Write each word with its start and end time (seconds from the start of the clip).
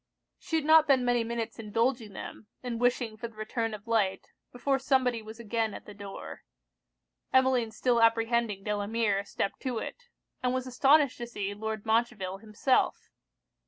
She 0.39 0.55
had 0.55 0.65
not 0.65 0.87
been 0.87 1.05
many 1.05 1.23
minutes 1.23 1.59
indulging 1.59 2.13
them, 2.13 2.47
and 2.63 2.81
wishing 2.81 3.17
for 3.17 3.27
the 3.27 3.35
return 3.35 3.75
of 3.75 3.87
light, 3.87 4.29
before 4.51 4.79
somebody 4.79 5.21
was 5.21 5.39
again 5.39 5.75
at 5.75 5.85
the 5.85 5.93
door. 5.93 6.43
Emmeline 7.31 7.69
still 7.69 8.01
apprehending 8.01 8.63
Delamere, 8.63 9.23
stepped 9.25 9.59
to 9.59 9.77
it; 9.77 10.07
and 10.41 10.55
was 10.55 10.65
astonished 10.65 11.19
to 11.19 11.27
see 11.27 11.53
Lord 11.53 11.85
Montreville 11.85 12.39
himself. 12.39 13.11